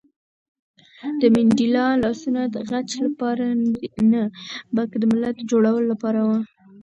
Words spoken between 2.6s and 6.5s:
غچ لپاره نه، بلکې د ملت د جوړولو لپاره وو.